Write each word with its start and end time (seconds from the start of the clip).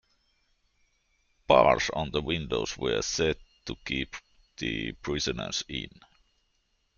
Bars 1.45 1.91
on 1.91 2.09
the 2.09 2.23
windows 2.23 2.75
were 2.75 3.03
set 3.03 3.37
to 3.65 3.75
keep 3.85 4.15
the 4.57 4.93
prisoners 4.93 5.63
in. 5.69 5.89